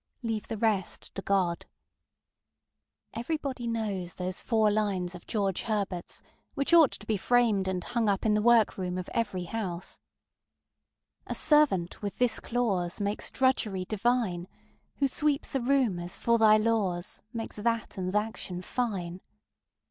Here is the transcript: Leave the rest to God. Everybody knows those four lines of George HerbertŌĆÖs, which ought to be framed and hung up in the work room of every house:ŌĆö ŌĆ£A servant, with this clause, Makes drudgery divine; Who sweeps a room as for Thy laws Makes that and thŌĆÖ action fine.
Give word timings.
Leave 0.23 0.47
the 0.47 0.57
rest 0.57 1.13
to 1.13 1.21
God. 1.21 1.67
Everybody 3.13 3.67
knows 3.67 4.15
those 4.15 4.41
four 4.41 4.71
lines 4.71 5.13
of 5.13 5.27
George 5.27 5.65
HerbertŌĆÖs, 5.65 6.21
which 6.55 6.73
ought 6.73 6.89
to 6.93 7.05
be 7.05 7.17
framed 7.17 7.67
and 7.67 7.83
hung 7.83 8.09
up 8.09 8.25
in 8.25 8.33
the 8.33 8.41
work 8.41 8.79
room 8.79 8.97
of 8.97 9.11
every 9.13 9.43
house:ŌĆö 9.43 11.29
ŌĆ£A 11.29 11.35
servant, 11.35 12.01
with 12.01 12.17
this 12.17 12.39
clause, 12.39 12.99
Makes 12.99 13.29
drudgery 13.29 13.85
divine; 13.85 14.47
Who 14.95 15.07
sweeps 15.07 15.53
a 15.53 15.61
room 15.61 15.99
as 15.99 16.17
for 16.17 16.39
Thy 16.39 16.57
laws 16.57 17.21
Makes 17.31 17.57
that 17.57 17.95
and 17.95 18.11
thŌĆÖ 18.11 18.19
action 18.27 18.61
fine. 18.63 19.21